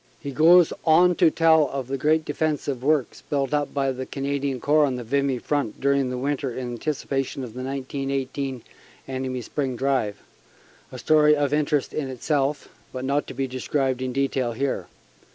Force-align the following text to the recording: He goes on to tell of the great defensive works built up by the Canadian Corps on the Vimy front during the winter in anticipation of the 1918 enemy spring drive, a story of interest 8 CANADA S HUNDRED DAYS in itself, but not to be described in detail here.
He 0.19 0.31
goes 0.31 0.73
on 0.83 1.13
to 1.17 1.29
tell 1.29 1.69
of 1.69 1.85
the 1.87 1.95
great 1.95 2.25
defensive 2.25 2.81
works 2.83 3.21
built 3.21 3.53
up 3.53 3.71
by 3.71 3.91
the 3.91 4.07
Canadian 4.07 4.59
Corps 4.59 4.85
on 4.87 4.95
the 4.95 5.03
Vimy 5.03 5.37
front 5.37 5.79
during 5.79 6.09
the 6.09 6.17
winter 6.17 6.51
in 6.51 6.71
anticipation 6.71 7.43
of 7.43 7.53
the 7.53 7.61
1918 7.61 8.63
enemy 9.07 9.41
spring 9.43 9.75
drive, 9.75 10.19
a 10.91 10.97
story 10.97 11.35
of 11.35 11.53
interest 11.53 11.93
8 11.93 11.97
CANADA 11.97 12.03
S 12.03 12.07
HUNDRED 12.07 12.17
DAYS 12.17 12.17
in 12.17 12.17
itself, 12.17 12.69
but 12.91 13.05
not 13.05 13.27
to 13.27 13.35
be 13.35 13.45
described 13.45 14.01
in 14.01 14.11
detail 14.11 14.53
here. 14.53 14.87